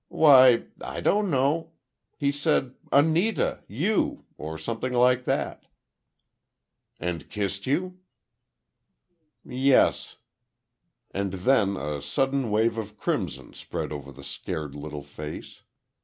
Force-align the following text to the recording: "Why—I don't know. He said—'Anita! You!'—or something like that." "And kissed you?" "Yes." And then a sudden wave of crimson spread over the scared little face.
"Why—I 0.07 0.99
don't 1.01 1.29
know. 1.29 1.73
He 2.17 2.31
said—'Anita! 2.31 3.59
You!'—or 3.67 4.57
something 4.57 4.93
like 4.93 5.25
that." 5.25 5.67
"And 6.99 7.29
kissed 7.29 7.67
you?" 7.67 7.99
"Yes." 9.45 10.15
And 11.11 11.33
then 11.33 11.77
a 11.77 12.01
sudden 12.01 12.49
wave 12.49 12.79
of 12.79 12.97
crimson 12.97 13.53
spread 13.53 13.91
over 13.91 14.11
the 14.11 14.23
scared 14.23 14.73
little 14.73 15.03
face. 15.03 15.61